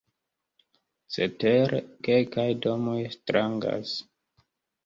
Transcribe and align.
Cetere, 1.17 1.81
kelkaj 2.09 2.47
domoj 2.67 2.99
strangas. 3.19 3.93